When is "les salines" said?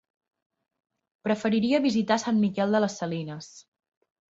2.87-3.55